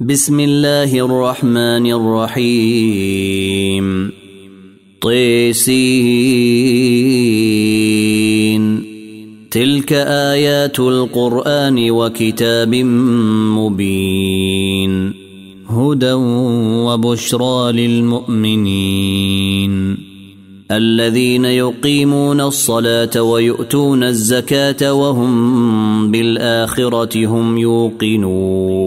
بسم 0.00 0.40
الله 0.40 1.04
الرحمن 1.04 1.86
الرحيم 1.92 3.76
طيسين 5.00 5.82
تلك 9.50 9.92
ايات 9.92 10.80
القران 10.80 11.90
وكتاب 11.90 12.74
مبين 13.56 15.14
هدى 15.68 16.12
وبشرى 16.86 17.72
للمؤمنين 17.72 19.16
الذين 20.70 21.44
يقيمون 21.44 22.40
الصلاه 22.40 23.22
ويؤتون 23.22 24.02
الزكاه 24.02 24.92
وهم 24.92 26.10
بالاخره 26.10 27.26
هم 27.26 27.58
يوقنون 27.58 28.86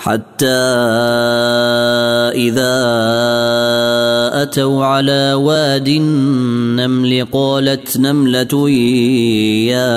حتى 0.00 0.46
إذا 2.34 2.76
أتوا 4.42 4.84
على 4.84 5.32
واد 5.34 5.88
النمل 5.88 7.26
قالت 7.32 7.98
نملة 7.98 8.70
يا 9.68 9.96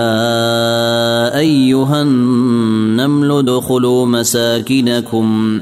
أيها 1.38 2.02
النمل 2.02 3.32
ادخلوا 3.32 4.06
مساكنكم. 4.06 5.62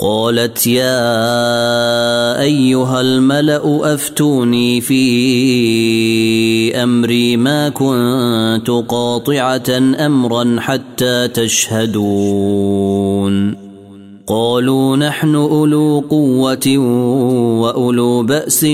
قالت 0.00 0.66
يا 0.66 2.40
أيها 2.40 3.00
الملأ 3.00 3.94
أفتوني 3.94 4.80
في 4.80 5.02
أمري 6.82 7.36
ما 7.36 7.68
كنت 7.68 8.70
قاطعة 8.88 9.96
أمرا 10.06 10.56
حتى 10.60 11.28
تشهدون. 11.28 12.58
قالوا 14.26 14.96
نحن 14.96 15.34
أولو 15.34 16.04
قوة 16.10 16.78
وأولو 17.60 18.22
بأس 18.22 18.66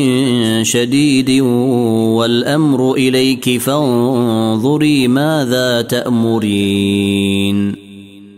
شديد 0.62 1.30
والأمر 2.10 2.94
إليك 2.94 3.60
فانظري 3.60 5.08
ماذا 5.08 5.82
تأمرين. 5.82 7.83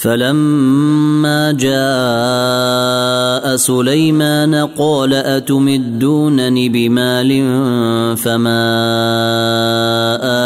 فلما 0.00 1.52
جاء 1.52 3.56
سليمان 3.56 4.54
قال 4.54 5.14
أتمدونني 5.14 6.68
بمال 6.68 7.30
فما 8.16 8.64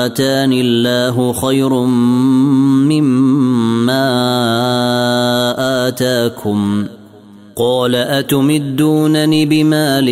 آتاني 0.06 0.61
الله 0.61 1.33
خير 1.33 1.73
مما 2.91 4.06
آتاكم 5.89 6.87
قال 7.56 7.95
أتمدونني 7.95 9.46
بمال 9.46 10.08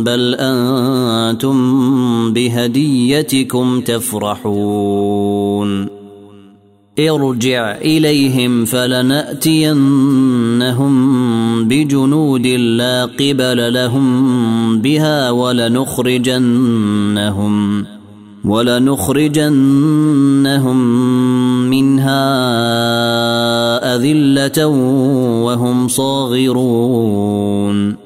بل 0.02 0.36
أنتم 0.38 1.56
بهديتكم 2.32 3.80
تفرحون. 3.80 5.96
ارجع 6.98 7.76
إليهم 7.76 8.64
فلنأتينهم 8.64 10.94
بجنود 11.68 12.46
لا 12.46 13.04
قبل 13.04 13.74
لهم 13.74 14.78
بها 14.78 15.30
ولنخرجنهم 15.30 16.36
ولنخرجنهم 18.44 20.76
منها 21.70 22.26
أذلة 23.96 24.66
وهم 25.46 25.88
صاغرون. 25.88 28.05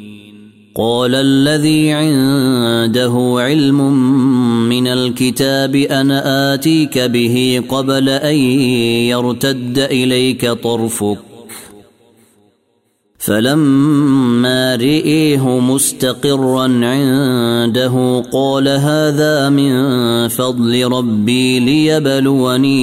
قال 0.75 1.15
الذي 1.15 1.91
عنده 1.91 3.35
علم 3.37 3.93
من 4.69 4.87
الكتاب 4.87 5.75
أنا 5.75 6.53
آتيك 6.53 6.99
به 6.99 7.63
قبل 7.69 8.09
أن 8.09 8.35
يرتد 9.11 9.79
إليك 9.79 10.51
طرفك. 10.51 11.17
فلما 13.17 14.75
رئيه 14.75 15.59
مستقرا 15.59 16.63
عنده 16.63 18.23
قال 18.33 18.67
هذا 18.67 19.49
من 19.49 20.27
فضل 20.27 20.91
ربي 20.91 21.59
ليبلوني 21.59 22.79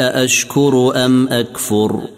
أأشكر 0.00 0.92
أم 1.04 1.28
أكفر. 1.28 2.17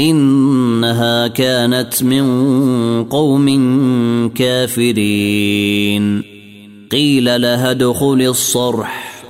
إنها 0.00 1.26
كانت 1.26 2.02
من 2.02 2.24
قوم 3.04 3.48
كافرين. 4.34 6.22
قيل 6.92 7.42
لها 7.42 7.70
ادخل 7.70 8.26
الصرح. 8.28 9.24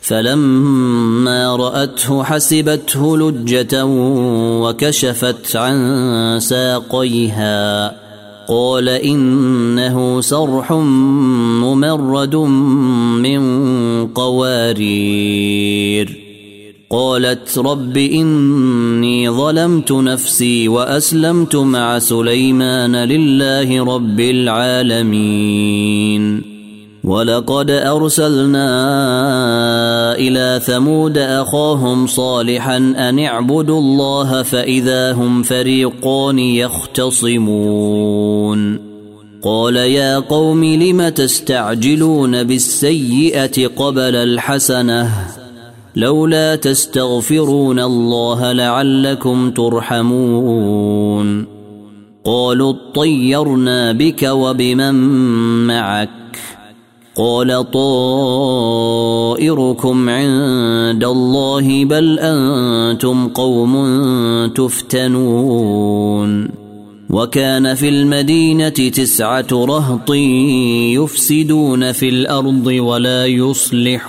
فلما 0.00 1.56
رأته 1.56 2.22
حسبته 2.22 3.18
لجة 3.18 3.84
وكشفت 4.62 5.56
عن 5.56 6.38
ساقيها. 6.40 7.96
قال 8.48 8.88
إنه 8.88 10.20
صرح 10.20 10.72
ممرد 11.62 12.36
من 12.36 13.40
قوارير. 14.06 16.27
قالت 16.90 17.58
رب 17.58 17.96
إني 17.96 19.30
ظلمت 19.30 19.92
نفسي 19.92 20.68
وأسلمت 20.68 21.56
مع 21.56 21.98
سليمان 21.98 22.96
لله 22.96 23.84
رب 23.84 24.20
العالمين. 24.20 25.68
ولقد 27.04 27.70
أرسلنا 27.70 28.68
إلى 30.16 30.60
ثمود 30.64 31.18
أخاهم 31.18 32.06
صالحا 32.06 32.76
أن 32.76 33.18
اعبدوا 33.18 33.80
الله 33.80 34.42
فإذا 34.42 35.12
هم 35.12 35.42
فريقان 35.42 36.38
يختصمون. 36.38 38.08
قال 39.42 39.76
يا 39.76 40.18
قوم 40.18 40.64
لم 40.64 41.08
تستعجلون 41.08 42.42
بالسيئة 42.42 43.66
قبل 43.66 44.16
الحسنة؟ 44.16 45.10
لولا 45.98 46.56
تستغفرون 46.56 47.80
الله 47.80 48.52
لعلكم 48.52 49.50
ترحمون. 49.50 51.46
قالوا 52.24 52.72
اطيرنا 52.72 53.92
بك 53.92 54.22
وبمن 54.22 54.94
معك. 55.66 56.08
قال 57.16 57.70
طائركم 57.70 58.38
عند 60.08 61.04
الله 61.04 61.84
بل 61.84 62.18
أنتم 62.18 63.28
قوم 63.28 63.76
تفتنون. 64.54 66.50
وكان 67.10 67.74
في 67.74 67.88
المدينة 67.88 68.68
تسعة 68.68 69.46
رهط 69.52 70.10
يفسدون 70.94 71.92
في 71.92 72.08
الأرض 72.08 72.66
ولا 72.66 73.26
يصلحون. 73.26 74.08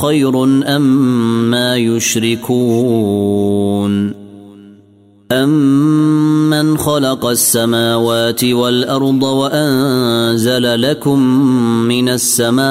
خير 0.00 0.44
أم 0.76 0.82
ما 1.50 1.76
يشركون 1.76 3.40
أمن 5.32 6.78
خلق 6.78 7.26
السماوات 7.26 8.44
والأرض 8.44 9.22
وأنزل 9.22 10.82
لكم 10.82 11.18
من 11.88 12.08
السماء 12.08 12.62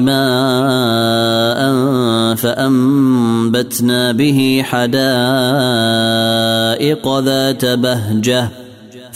ماء 0.00 1.58
فأنبتنا 2.34 4.12
به 4.12 4.62
حدائق 4.64 4.98
ذات 7.18 7.64
بهجة 7.64 8.57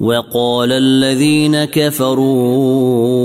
وقال 0.00 0.72
الذين 0.72 1.64
كفروا 1.64 3.18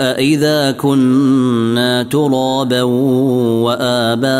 أإذا 0.00 0.70
كنا 0.70 2.02
ترابا 2.02 2.82
وآباؤنا 3.66 4.30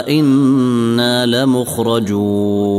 أئنا 0.00 1.26
لمخرجون. 1.26 2.78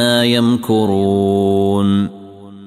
يمكرون 0.00 2.14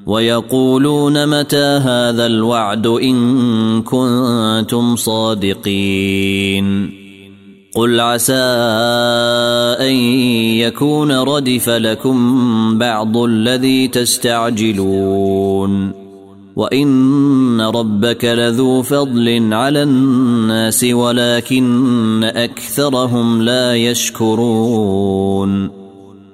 ويقولون 0.07 1.39
متى 1.39 1.79
هذا 1.83 2.25
الوعد 2.25 2.87
إن 2.87 3.81
كنتم 3.81 4.95
صادقين 4.95 6.91
قل 7.75 7.99
عسى 7.99 8.33
أن 9.79 9.95
يكون 10.55 11.11
ردف 11.11 11.69
لكم 11.69 12.77
بعض 12.77 13.17
الذي 13.17 13.87
تستعجلون 13.87 15.91
وإن 16.55 17.61
ربك 17.61 18.25
لذو 18.25 18.81
فضل 18.81 19.53
على 19.53 19.83
الناس 19.83 20.83
ولكن 20.83 22.23
أكثرهم 22.23 23.41
لا 23.41 23.75
يشكرون 23.75 25.76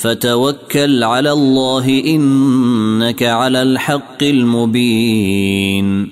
فتوكل 0.00 1.04
على 1.04 1.32
الله 1.32 2.02
إنك 2.06 3.22
على 3.22 3.62
الحق 3.62 4.22
المبين. 4.22 6.08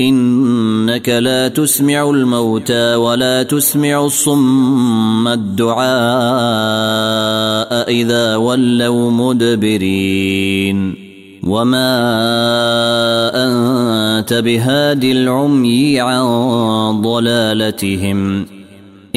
إنك 0.00 1.08
لا 1.08 1.48
تسمع 1.48 2.10
الموتى 2.10 2.94
ولا 2.94 3.42
تسمع 3.42 4.04
الصم 4.04 5.28
الدعاء 5.28 5.78
إذا 7.90 8.36
ولوا 8.36 9.10
مدبرين. 9.10 10.94
وما 11.42 11.90
أنت 13.34 14.34
بهاد 14.34 15.04
العمي 15.04 16.00
عن 16.00 16.22
ضلالتهم. 17.02 18.57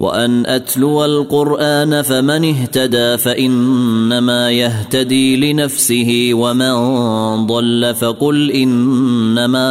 وأن 0.00 0.46
أتلو 0.46 1.04
القرآن 1.04 2.02
فمن 2.02 2.44
اهتدى 2.44 3.16
فإنما 3.16 4.50
يهتدي 4.50 5.52
لنفسه 5.52 6.30
ومن 6.32 6.72
ضل 7.46 7.94
فقل 7.94 8.50
إنما 8.50 9.68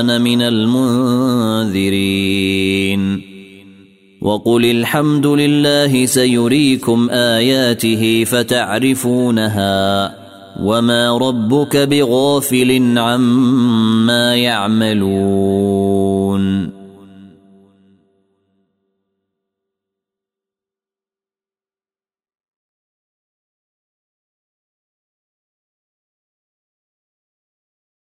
أنا 0.00 0.18
من 0.18 0.42
المنذرين. 0.42 1.76
وقل 4.22 4.64
الحمد 4.64 5.26
لله 5.26 6.06
سيريكم 6.06 7.10
آياته 7.10 8.24
فتعرفونها 8.24 10.14
وما 10.62 11.18
ربك 11.18 11.76
بغافل 11.76 12.98
عما 12.98 14.36
يعملون. 14.36 15.16